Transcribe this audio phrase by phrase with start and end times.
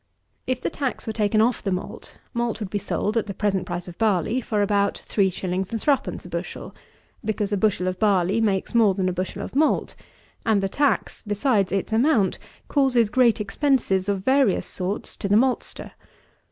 [0.47, 3.67] If the tax were taken off the malt, malt would be sold, at the present
[3.67, 6.75] price of barley, for about 3_s._ 3_d._ a bushel;
[7.23, 9.93] because a bushel of barley makes more than a bushel of malt,
[10.43, 15.91] and the tax, besides its amount, causes great expenses of various sorts to the maltster.